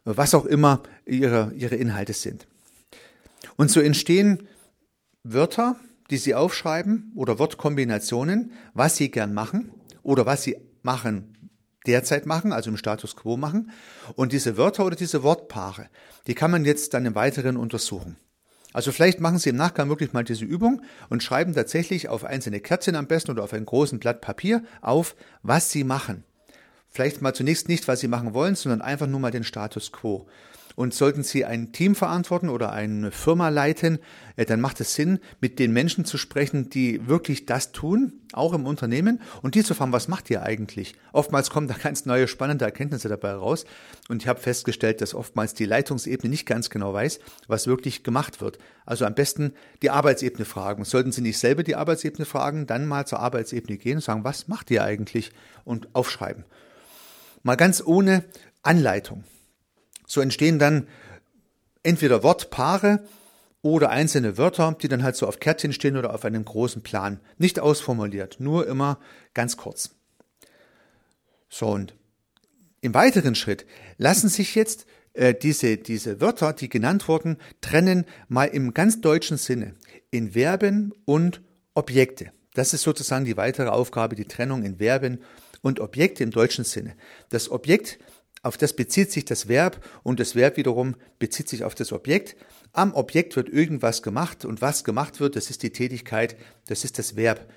was 0.05 0.35
auch 0.35 0.47
immer 0.47 0.83
ihre, 1.07 1.53
ihre 1.55 1.77
Inhalte 1.77 2.13
sind. 2.13 2.49
Und 3.55 3.71
so 3.71 3.79
entstehen 3.79 4.49
Wörter, 5.23 5.77
die 6.11 6.17
Sie 6.17 6.35
aufschreiben 6.35 7.13
oder 7.15 7.39
Wortkombinationen, 7.39 8.51
was 8.75 8.97
Sie 8.97 9.13
gern 9.13 9.33
machen 9.33 9.71
oder 10.03 10.27
was 10.27 10.43
Sie 10.43 10.57
machen, 10.83 11.51
derzeit 11.87 12.27
machen, 12.27 12.53
also 12.53 12.71
im 12.71 12.77
Status 12.77 13.15
quo 13.15 13.37
machen. 13.37 13.71
Und 14.17 14.33
diese 14.33 14.57
Wörter 14.57 14.85
oder 14.85 14.97
diese 14.97 15.23
Wortpaare, 15.23 15.89
die 16.27 16.35
kann 16.35 16.51
man 16.51 16.65
jetzt 16.65 16.95
dann 16.95 17.07
im 17.07 17.15
Weiteren 17.15 17.57
untersuchen. 17.57 18.17
Also 18.73 18.93
vielleicht 18.93 19.21
machen 19.21 19.39
Sie 19.39 19.51
im 19.51 19.57
Nachgang 19.57 19.89
wirklich 19.89 20.13
mal 20.13 20.25
diese 20.25 20.45
Übung 20.45 20.83
und 21.11 21.23
schreiben 21.23 21.55
tatsächlich 21.55 22.09
auf 22.09 22.25
einzelne 22.25 22.61
Kärtchen 22.61 22.97
am 22.97 23.07
besten 23.07 23.31
oder 23.31 23.45
auf 23.45 23.53
ein 23.53 23.67
großen 23.67 23.99
Blatt 23.99 24.21
Papier 24.21 24.63
auf, 24.81 25.15
was 25.43 25.71
Sie 25.71 25.85
machen. 25.85 26.25
Vielleicht 26.91 27.23
mal 27.23 27.35
zunächst 27.35 27.69
nicht, 27.69 27.89
was 27.89 28.01
Sie 28.01 28.09
machen 28.09 28.35
wollen, 28.35 28.55
sondern 28.55 28.83
einfach 28.83 29.07
nur 29.07 29.21
mal 29.21 29.31
den 29.31 29.45
Status 29.45 29.93
quo. 29.93 30.27
Und 30.77 30.95
sollten 30.95 31.23
Sie 31.23 31.45
ein 31.45 31.73
Team 31.73 31.95
verantworten 31.95 32.49
oder 32.49 32.73
eine 32.73 33.11
Firma 33.11 33.49
leiten, 33.49 33.99
äh, 34.37 34.45
dann 34.45 34.61
macht 34.61 34.81
es 34.81 34.95
Sinn, 34.95 35.19
mit 35.41 35.59
den 35.59 35.73
Menschen 35.73 36.05
zu 36.05 36.19
sprechen, 36.19 36.71
die 36.71 37.07
wirklich 37.07 37.47
das 37.47 37.73
tun, 37.73 38.13
auch 38.33 38.55
im 38.55 38.67
Unternehmen, 38.67 39.21
und 39.43 39.55
die 39.55 39.63
zu 39.63 39.75
fragen, 39.75 39.93
was 39.93 40.09
macht 40.09 40.31
ihr 40.31 40.43
eigentlich? 40.43 40.95
Oftmals 41.13 41.51
kommen 41.51 41.69
da 41.69 41.75
ganz 41.83 42.07
neue, 42.07 42.29
spannende 42.29 42.65
Erkenntnisse 42.65 43.09
dabei 43.09 43.33
raus. 43.33 43.65
Und 44.09 44.23
ich 44.23 44.29
habe 44.29 44.41
festgestellt, 44.41 45.01
dass 45.01 45.15
oftmals 45.15 45.55
die 45.55 45.67
Leitungsebene 45.67 46.31
nicht 46.31 46.47
ganz 46.47 46.71
genau 46.71 46.93
weiß, 46.93 47.21
was 47.47 47.67
wirklich 47.67 48.03
gemacht 48.05 48.41
wird. 48.41 48.59
Also 48.87 49.05
am 49.05 49.15
besten 49.15 49.53
die 49.83 49.91
Arbeitsebene 49.91 50.45
fragen. 50.45 50.85
Sollten 50.85 51.13
Sie 51.13 51.21
nicht 51.21 51.39
selber 51.39 51.63
die 51.63 51.77
Arbeitsebene 51.77 52.25
fragen, 52.25 52.67
dann 52.67 52.87
mal 52.87 53.07
zur 53.07 53.21
Arbeitsebene 53.21 53.79
gehen 53.79 53.97
und 53.97 54.05
sagen, 54.05 54.25
was 54.25 54.49
macht 54.49 54.71
ihr 54.71 54.83
eigentlich? 54.83 55.33
Und 55.65 55.95
aufschreiben. 55.95 56.45
Mal 57.43 57.57
ganz 57.57 57.83
ohne 57.85 58.25
Anleitung. 58.63 59.25
So 60.13 60.21
entstehen 60.21 60.59
dann 60.59 60.89
entweder 61.83 62.23
Wortpaare 62.23 63.03
oder 63.63 63.89
einzelne 63.89 64.37
Wörter, 64.37 64.77
die 64.79 64.89
dann 64.89 65.03
halt 65.03 65.17
so 65.17 65.27
auf 65.27 65.41
Kärtchen 65.41 65.73
stehen 65.73 65.97
oder 65.97 66.13
auf 66.13 66.27
einem 66.27 66.45
großen 66.45 66.83
Plan. 66.83 67.19
Nicht 67.39 67.59
ausformuliert, 67.59 68.37
nur 68.39 68.67
immer 68.67 68.99
ganz 69.33 69.57
kurz. 69.57 69.95
So, 71.49 71.69
und 71.69 71.95
im 72.83 72.93
weiteren 72.93 73.35
Schritt 73.35 73.65
lassen 73.97 74.29
sich 74.29 74.55
jetzt 74.55 74.85
äh, 75.15 75.33
diese, 75.33 75.79
diese 75.79 76.21
Wörter, 76.21 76.53
die 76.53 76.69
genannt 76.69 77.09
wurden, 77.09 77.39
trennen 77.63 78.05
mal 78.29 78.49
im 78.49 78.75
ganz 78.75 79.01
deutschen 79.01 79.39
Sinne 79.39 79.77
in 80.11 80.33
Verben 80.33 80.93
und 81.07 81.41
Objekte. 81.73 82.33
Das 82.53 82.75
ist 82.75 82.83
sozusagen 82.83 83.25
die 83.25 83.39
weitere 83.39 83.69
Aufgabe, 83.69 84.15
die 84.15 84.27
Trennung 84.27 84.63
in 84.63 84.77
Verben 84.77 85.23
und 85.63 85.81
Objekte 85.81 86.23
im 86.23 86.33
deutschen 86.33 86.65
Sinne. 86.65 86.97
Das 87.31 87.51
Objekt 87.51 87.99
auf 88.43 88.57
das 88.57 88.75
bezieht 88.75 89.13
sich 89.13 89.25
das 89.25 89.49
Verb 89.49 89.85
und 90.03 90.19
das 90.19 90.35
Verb 90.35 90.57
wiederum 90.57 90.97
bezieht 91.19 91.49
sich 91.49 91.63
auf 91.63 91.75
das 91.77 91.93
Objekt. 91.93 92.37
Am 92.73 92.93
Objekt 92.95 93.37
wird 93.37 93.49
irgendwas 93.49 94.03
gemacht 94.03 94.45
und 94.45 94.61
was 94.61 94.83
gemacht 94.83 95.21
wird, 95.21 95.37
das 95.37 95.49
ist 95.49 95.63
die 95.63 95.71
Tätigkeit, 95.71 96.37
das 96.67 96.85
ist 96.85 96.99
das 96.99 97.15
Verb. 97.15 97.49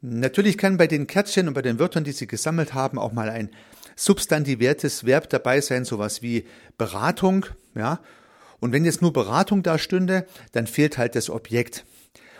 Natürlich 0.00 0.56
kann 0.56 0.76
bei 0.76 0.86
den 0.86 1.08
Kärtchen 1.08 1.48
und 1.48 1.54
bei 1.54 1.62
den 1.62 1.80
Wörtern, 1.80 2.04
die 2.04 2.12
Sie 2.12 2.28
gesammelt 2.28 2.72
haben, 2.72 2.98
auch 2.98 3.12
mal 3.12 3.28
ein 3.28 3.50
substantiviertes 3.96 5.04
Verb 5.04 5.28
dabei 5.28 5.60
sein, 5.60 5.84
sowas 5.84 6.22
wie 6.22 6.46
Beratung, 6.76 7.46
ja. 7.74 8.00
Und 8.60 8.72
wenn 8.72 8.84
jetzt 8.84 9.02
nur 9.02 9.12
Beratung 9.12 9.62
da 9.62 9.78
stünde, 9.78 10.26
dann 10.52 10.66
fehlt 10.66 10.98
halt 10.98 11.14
das 11.14 11.30
Objekt. 11.30 11.84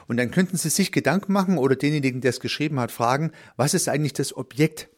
Und 0.07 0.17
dann 0.17 0.31
könnten 0.31 0.57
Sie 0.57 0.69
sich 0.69 0.93
Gedanken 0.93 1.33
machen 1.33 1.59
oder 1.59 1.77
denjenigen, 1.77 2.21
der 2.21 2.31
es 2.31 2.41
geschrieben 2.41 2.81
hat, 2.81 2.93
fragen, 2.93 3.33
was 3.57 3.75
ist 3.75 3.89
eigentlich 3.89 4.15
das 4.15 4.37
Objekt? 4.37 4.89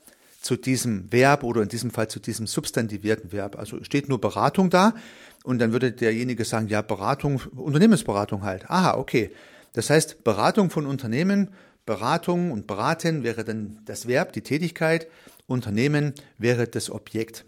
Zu 0.40 0.56
diesem 0.56 1.12
Verb 1.12 1.44
oder 1.44 1.62
in 1.62 1.68
diesem 1.68 1.90
Fall 1.90 2.08
zu 2.08 2.18
diesem 2.18 2.46
substantivierten 2.46 3.30
Verb. 3.30 3.58
Also 3.58 3.82
steht 3.84 4.08
nur 4.08 4.20
Beratung 4.20 4.70
da 4.70 4.94
und 5.44 5.58
dann 5.58 5.72
würde 5.72 5.92
derjenige 5.92 6.44
sagen, 6.44 6.68
ja, 6.68 6.82
Beratung, 6.82 7.42
Unternehmensberatung 7.54 8.42
halt. 8.42 8.68
Aha, 8.70 8.96
okay. 8.96 9.30
Das 9.74 9.90
heißt, 9.90 10.24
Beratung 10.24 10.70
von 10.70 10.86
Unternehmen, 10.86 11.48
Beratung 11.84 12.52
und 12.52 12.66
beraten 12.66 13.22
wäre 13.22 13.44
dann 13.44 13.80
das 13.84 14.08
Verb, 14.08 14.32
die 14.32 14.42
Tätigkeit, 14.42 15.08
Unternehmen 15.46 16.14
wäre 16.38 16.66
das 16.66 16.90
Objekt. 16.90 17.44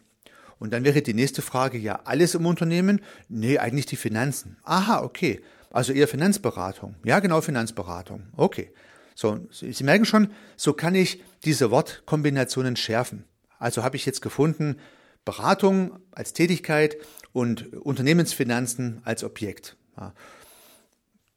Und 0.59 0.73
dann 0.73 0.85
wäre 0.85 1.03
die 1.03 1.15
nächste 1.15 1.43
Frage, 1.43 1.79
ja, 1.79 2.01
alles 2.05 2.35
im 2.35 2.47
Unternehmen? 2.47 3.01
Nee, 3.29 3.59
eigentlich 3.59 3.87
die 3.87 3.97
Finanzen. 3.97 4.59
Aha, 4.65 5.03
okay. 5.03 5.41
Also 5.71 5.93
eher 5.93 6.07
Finanzberatung. 6.07 6.95
Ja, 7.05 7.21
genau, 7.21 7.41
Finanzberatung. 7.41 8.25
Okay. 8.37 8.71
So, 9.15 9.47
Sie 9.51 9.85
merken 9.85 10.05
schon, 10.05 10.31
so 10.57 10.73
kann 10.73 10.95
ich 10.95 11.23
diese 11.45 11.71
Wortkombinationen 11.71 12.77
schärfen. 12.77 13.25
Also 13.59 13.83
habe 13.83 13.97
ich 13.97 14.07
jetzt 14.07 14.23
gefunden, 14.23 14.77
Beratung 15.25 15.99
als 16.11 16.33
Tätigkeit 16.33 16.97
und 17.33 17.73
Unternehmensfinanzen 17.75 19.01
als 19.05 19.23
Objekt. 19.23 19.77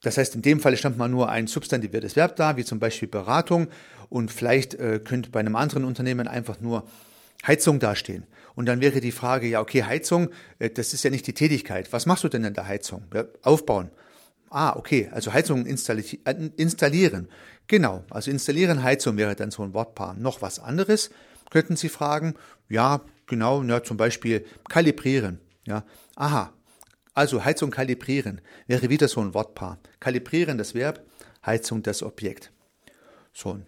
Das 0.01 0.17
heißt, 0.17 0.36
in 0.36 0.41
dem 0.41 0.60
Fall 0.60 0.75
stand 0.77 0.98
mal 0.98 1.08
nur 1.08 1.29
ein 1.29 1.48
substantiviertes 1.48 2.15
Verb 2.15 2.36
da, 2.36 2.58
wie 2.58 2.65
zum 2.65 2.79
Beispiel 2.79 3.08
Beratung, 3.08 3.67
und 4.10 4.32
vielleicht 4.32 4.75
äh, 4.75 5.00
könnte 5.03 5.32
bei 5.32 5.39
einem 5.39 5.55
anderen 5.55 5.84
Unternehmen 5.84 6.27
einfach 6.27 6.62
nur 6.62 6.88
Heizung 7.46 7.79
dastehen. 7.79 8.25
Und 8.53 8.67
dann 8.67 8.82
wäre 8.82 9.01
die 9.01 9.12
Frage, 9.12 9.48
ja, 9.48 9.62
okay, 9.62 9.84
Heizung, 9.84 10.29
äh, 10.60 10.70
das 10.70 10.94
ist 10.94 11.03
ja 11.03 11.10
nicht 11.10 11.25
die 11.25 11.34
Tätigkeit. 11.34 11.91
Was 11.91 12.05
machst 12.05 12.24
du 12.24 12.29
denn 12.29 12.44
in 12.44 12.53
der 12.53 12.67
Heizung? 12.67 13.03
Ja, 13.13 13.25
aufbauen. 13.41 13.89
Ah, 14.58 14.78
okay, 14.78 15.10
also 15.12 15.34
Heizung 15.34 15.66
äh, 15.66 15.72
installieren. 16.56 17.28
Genau, 17.68 18.06
also 18.10 18.32
installieren 18.32 18.84
Heizung 18.84 19.18
wäre 19.18 19.36
dann 19.36 19.52
so 19.52 19.64
ein 19.64 19.74
Wortpaar. 19.74 20.14
Noch 20.14 20.42
was 20.42 20.60
anderes 20.60 21.10
könnten 21.50 21.76
Sie 21.76 21.90
fragen. 21.90 22.36
Ja, 22.70 23.02
genau, 23.28 23.62
ja, 23.64 23.84
zum 23.84 23.98
Beispiel 23.98 24.46
kalibrieren. 24.70 25.42
Ja, 25.68 25.84
aha, 26.16 26.54
also 27.14 27.44
Heizung 27.44 27.70
kalibrieren 27.70 28.40
wäre 28.66 28.90
wieder 28.90 29.10
so 29.10 29.20
ein 29.20 29.34
Wortpaar. 29.34 29.78
Kalibrieren 30.00 30.58
das 30.58 30.74
Verb, 30.74 31.06
Heizung 31.46 31.84
das 31.84 32.02
Objekt. 32.02 32.54
So, 33.34 33.60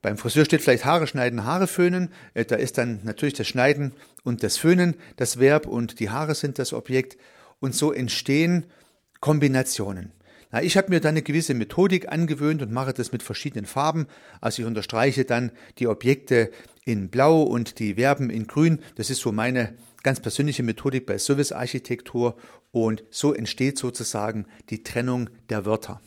beim 0.00 0.16
Friseur 0.16 0.46
steht 0.46 0.62
vielleicht 0.62 0.86
Haare 0.86 1.06
schneiden, 1.06 1.44
Haare 1.44 1.66
föhnen. 1.66 2.14
Äh, 2.32 2.46
da 2.46 2.56
ist 2.56 2.78
dann 2.78 3.00
natürlich 3.02 3.34
das 3.34 3.46
Schneiden 3.46 3.92
und 4.24 4.42
das 4.42 4.56
Föhnen 4.56 4.96
das 5.16 5.38
Verb 5.38 5.66
und 5.66 6.00
die 6.00 6.08
Haare 6.08 6.34
sind 6.34 6.58
das 6.58 6.72
Objekt. 6.72 7.18
Und 7.58 7.74
so 7.74 7.92
entstehen 7.92 8.64
Kombinationen. 9.20 10.14
Na, 10.52 10.62
ich 10.62 10.76
habe 10.76 10.90
mir 10.90 11.00
dann 11.00 11.10
eine 11.10 11.22
gewisse 11.22 11.54
Methodik 11.54 12.10
angewöhnt 12.10 12.60
und 12.60 12.72
mache 12.72 12.92
das 12.92 13.12
mit 13.12 13.22
verschiedenen 13.22 13.66
Farben. 13.66 14.06
Also 14.40 14.62
ich 14.62 14.68
unterstreiche 14.68 15.24
dann 15.24 15.52
die 15.78 15.86
Objekte 15.86 16.50
in 16.84 17.08
Blau 17.08 17.42
und 17.42 17.78
die 17.78 17.94
Verben 17.94 18.30
in 18.30 18.46
Grün. 18.46 18.80
Das 18.96 19.10
ist 19.10 19.20
so 19.20 19.30
meine 19.30 19.74
ganz 20.02 20.18
persönliche 20.18 20.62
Methodik 20.62 21.06
bei 21.06 21.18
Servicearchitektur 21.18 22.36
und 22.72 23.04
so 23.10 23.32
entsteht 23.32 23.78
sozusagen 23.78 24.46
die 24.70 24.82
Trennung 24.82 25.30
der 25.50 25.66
Wörter. 25.66 26.00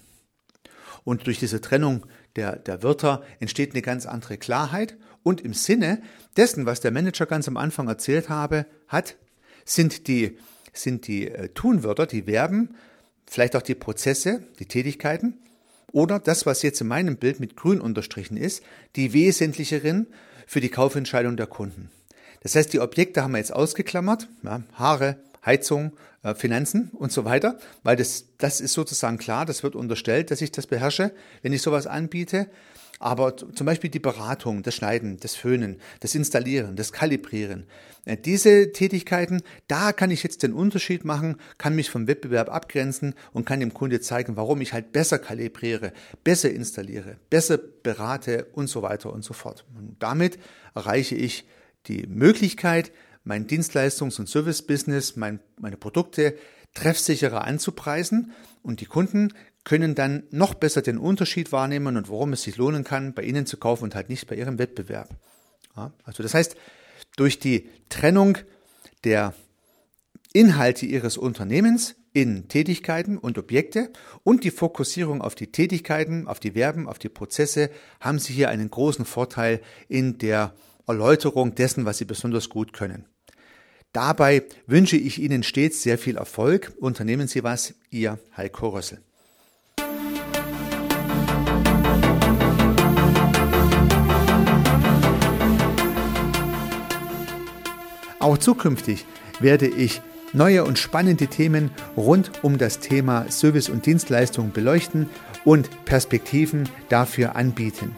Und 1.05 1.27
durch 1.27 1.39
diese 1.39 1.62
Trennung 1.62 2.05
der, 2.35 2.57
der 2.57 2.83
Wörter 2.83 3.23
entsteht 3.39 3.71
eine 3.71 3.81
ganz 3.81 4.05
andere 4.05 4.38
Klarheit 4.38 4.97
und 5.21 5.41
im 5.41 5.53
Sinne 5.53 6.01
dessen, 6.35 6.65
was 6.65 6.81
der 6.81 6.91
Manager 6.91 7.25
ganz 7.25 7.47
am 7.47 7.57
Anfang 7.57 7.88
erzählt 7.88 8.29
habe, 8.29 8.65
hat, 8.88 9.15
sind 9.65 10.07
die, 10.07 10.38
sind 10.73 11.07
die 11.07 11.29
äh, 11.29 11.50
Tunwörter, 11.50 12.07
die 12.07 12.23
Verben 12.23 12.75
vielleicht 13.27 13.56
auch 13.56 13.62
die 13.62 13.75
Prozesse, 13.75 14.44
die 14.60 14.65
Tätigkeiten 14.65 15.38
oder 15.92 16.20
das, 16.20 16.46
was 16.46 16.62
jetzt 16.62 16.82
in 16.82 16.88
meinem 16.88 17.18
Bild 17.18 17.39
mit 17.39 17.56
grün 17.56 17.80
unterstrichen 17.80 18.38
ist, 18.38 18.63
die 18.96 19.13
wesentlicheren 19.13 20.08
für 20.48 20.62
die 20.62 20.70
Kaufentscheidung 20.70 21.38
der 21.38 21.48
Kunden. 21.48 21.89
Das 22.42 22.56
heißt, 22.56 22.74
die 22.74 22.80
Objekte 22.80 23.24
haben 23.24 23.32
wir 23.32 23.38
jetzt 23.38 23.53
ausgeklammert, 23.53 24.27
ja, 24.44 24.63
Haare, 24.74 25.18
Heizung, 25.46 25.94
äh, 26.24 26.36
Finanzen 26.36 26.89
und 26.94 27.12
so 27.12 27.25
weiter, 27.25 27.58
weil 27.84 27.96
das, 27.96 28.25
das 28.38 28.62
ist 28.62 28.74
sozusagen 28.74 29.18
klar, 29.18 29.46
das 29.46 29.63
wird 29.63 29.75
unterstellt, 29.75 30.32
dass 30.32 30.42
ich 30.42 30.51
das 30.51 30.68
beherrsche, 30.68 31.12
wenn 31.42 31.53
ich 31.53 31.62
sowas 31.62 31.88
anbiete. 31.88 32.48
Aber 33.03 33.36
zum 33.36 33.65
Beispiel 33.65 33.89
die 33.89 34.00
Beratung, 34.00 34.63
das 34.63 34.75
Schneiden, 34.75 35.17
das 35.19 35.36
Föhnen, 35.36 35.81
das 36.00 36.15
Installieren, 36.15 36.77
das 36.77 36.93
Kalibrieren, 36.93 37.65
äh, 38.05 38.15
diese 38.15 38.72
Tätigkeiten, 38.72 39.41
da 39.67 39.91
kann 39.91 40.10
ich 40.10 40.24
jetzt 40.24 40.41
den 40.41 40.53
Unterschied 40.53 41.03
machen, 41.03 41.36
kann 41.57 41.75
mich 41.75 41.89
vom 41.89 42.07
Wettbewerb 42.07 42.50
abgrenzen 42.50 43.13
und 43.33 43.45
kann 43.45 43.60
dem 43.60 43.74
Kunde 43.74 44.00
zeigen, 44.00 44.38
warum 44.38 44.62
ich 44.62 44.72
halt 44.72 44.93
besser 44.93 45.19
kalibriere, 45.19 45.91
besser 46.24 46.50
installiere, 46.51 47.17
besser 47.29 47.57
berate 47.57 48.45
und 48.53 48.67
so 48.67 48.83
weiter 48.83 49.12
und 49.12 49.25
so 49.25 49.33
fort. 49.33 49.65
Und 49.77 49.98
damit 50.00 50.39
erreiche 50.74 51.15
ich 51.15 51.45
die 51.88 52.07
Möglichkeit, 52.07 52.93
mein 53.25 53.48
Dienstleistungs- 53.48 54.17
und 54.17 54.29
Service-Business, 54.29 55.17
mein, 55.17 55.41
meine 55.60 55.75
Produkte 55.75 56.36
treffsicherer 56.74 57.43
anzupreisen 57.43 58.31
und 58.62 58.79
die 58.79 58.86
Kunden 58.86 59.33
können 59.63 59.96
dann 59.96 60.24
noch 60.32 60.53
besser 60.53 60.82
den 60.82 60.98
Unterschied 60.98 61.51
wahrnehmen 61.51 61.98
und 61.98 62.10
warum 62.10 62.34
es 62.34 62.43
sich 62.43 62.58
lohnen 62.58 62.84
kann, 62.84 63.13
bei 63.13 63.24
ihnen 63.24 63.46
zu 63.46 63.58
kaufen 63.58 63.86
und 63.86 63.96
halt 63.96 64.10
nicht 64.10 64.27
bei 64.27 64.36
ihrem 64.36 64.60
Wettbewerb. 64.60 65.10
Ja, 65.75 65.91
also 66.03 66.24
das 66.24 66.34
heißt, 66.34 66.55
durch 67.15 67.39
die 67.39 67.70
Trennung 67.89 68.38
der 69.03 69.34
Inhalte 70.34 70.86
ihres 70.86 71.17
Unternehmens 71.17 71.96
in 72.13 72.48
Tätigkeiten 72.48 73.17
und 73.17 73.38
Objekte 73.38 73.91
und 74.24 74.43
die 74.43 74.51
Fokussierung 74.51 75.22
auf 75.22 75.36
die 75.36 75.51
Tätigkeiten, 75.51 76.27
auf 76.27 76.39
die 76.39 76.51
Verben, 76.51 76.88
auf 76.88 77.00
die 77.00 77.10
Prozesse 77.10 77.70
haben 78.00 78.20
Sie 78.20 78.34
hier 78.34 78.50
einen 78.50 78.70
großen 78.70 79.05
Vorteil 79.05 79.62
in 79.88 80.17
der 80.20 80.53
Erläuterung 80.88 81.55
dessen, 81.55 81.86
was 81.86 81.98
Sie 81.98 82.05
besonders 82.05 82.50
gut 82.50 82.74
können. 82.74 83.05
Dabei 83.93 84.43
wünsche 84.65 84.98
ich 84.98 85.22
Ihnen 85.22 85.43
stets 85.43 85.84
sehr 85.84 85.98
viel 85.98 86.17
Erfolg. 86.17 86.74
Unternehmen 86.79 87.27
Sie 87.27 87.43
was, 87.43 87.75
Ihr 87.91 88.20
Heiko 88.36 88.70
Rössel. 88.70 89.01
Auch 98.24 98.38
zukünftig 98.38 99.06
werde 99.42 99.68
ich 99.68 100.01
neue 100.32 100.63
und 100.63 100.80
spannende 100.80 101.27
Themen 101.27 101.72
rund 101.98 102.32
um 102.42 102.58
das 102.58 102.80
Thema 102.80 103.30
Service 103.30 103.68
und 103.68 103.86
Dienstleistung 103.86 104.53
beleuchten 104.53 105.10
und 105.44 105.70
Perspektiven 105.84 106.70
dafür 106.88 107.36
anbieten. 107.36 107.94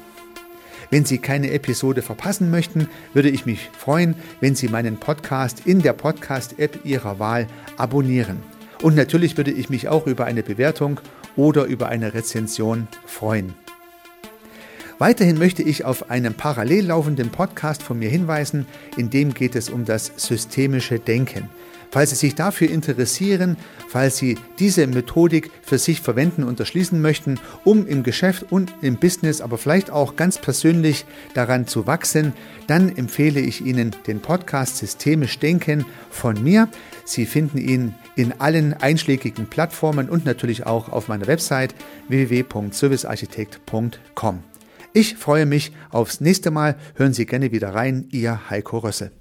Wenn 0.89 1.05
Sie 1.05 1.19
keine 1.19 1.51
Episode 1.51 2.01
verpassen 2.01 2.49
möchten, 2.49 2.89
würde 3.13 3.29
ich 3.29 3.45
mich 3.45 3.69
freuen, 3.77 4.15
wenn 4.41 4.55
Sie 4.55 4.67
meinen 4.67 4.97
Podcast 4.97 5.61
in 5.65 5.83
der 5.83 5.93
Podcast-App 5.93 6.79
Ihrer 6.83 7.19
Wahl 7.19 7.45
abonnieren. 7.77 8.41
Und 8.81 8.95
natürlich 8.95 9.37
würde 9.37 9.51
ich 9.51 9.69
mich 9.69 9.89
auch 9.89 10.07
über 10.07 10.25
eine 10.25 10.41
Bewertung 10.41 10.99
oder 11.35 11.65
über 11.65 11.89
eine 11.89 12.15
Rezension 12.15 12.87
freuen. 13.05 13.53
Weiterhin 14.97 15.37
möchte 15.37 15.61
ich 15.61 15.83
auf 15.83 16.09
einen 16.09 16.35
parallel 16.35 16.85
laufenden 16.85 17.29
Podcast 17.29 17.83
von 17.83 17.99
mir 17.99 18.09
hinweisen, 18.09 18.65
in 18.95 19.09
dem 19.09 19.33
geht 19.33 19.55
es 19.55 19.69
um 19.69 19.83
das 19.83 20.13
systemische 20.15 20.99
Denken. 20.99 21.49
Falls 21.91 22.11
Sie 22.11 22.15
sich 22.15 22.35
dafür 22.35 22.69
interessieren, 22.69 23.57
falls 23.89 24.15
Sie 24.17 24.37
diese 24.59 24.85
Methodik 24.87 25.51
für 25.61 25.77
sich 25.77 25.99
verwenden 26.01 26.43
und 26.43 26.59
erschließen 26.59 27.01
möchten, 27.01 27.39
um 27.63 27.87
im 27.87 28.03
Geschäft 28.03 28.51
und 28.51 28.73
im 28.81 28.97
Business, 28.97 29.39
aber 29.41 29.57
vielleicht 29.57 29.89
auch 29.91 30.15
ganz 30.15 30.37
persönlich 30.37 31.05
daran 31.33 31.67
zu 31.67 31.87
wachsen, 31.87 32.33
dann 32.67 32.95
empfehle 32.95 33.39
ich 33.39 33.65
Ihnen 33.65 33.95
den 34.07 34.21
Podcast 34.21 34.77
Systemisch 34.77 35.39
Denken 35.39 35.85
von 36.09 36.43
mir. 36.43 36.67
Sie 37.05 37.25
finden 37.25 37.57
ihn 37.57 37.95
in 38.15 38.33
allen 38.39 38.73
einschlägigen 38.73 39.47
Plattformen 39.47 40.09
und 40.09 40.25
natürlich 40.25 40.65
auch 40.65 40.89
auf 40.89 41.07
meiner 41.07 41.27
Website 41.27 41.75
www.servicearchitekt.com. 42.07 44.54
Ich 44.97 45.17
freue 45.17 45.45
mich 45.45 45.73
aufs 45.89 46.21
nächste 46.21 46.51
Mal. 46.51 46.77
Hören 46.95 47.11
Sie 47.11 47.25
gerne 47.25 47.51
wieder 47.51 47.75
rein. 47.75 48.07
Ihr 48.11 48.49
Heiko 48.49 48.77
Rössel. 48.77 49.11